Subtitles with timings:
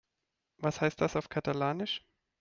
[0.57, 2.03] Was heißt das auf Katalanisch?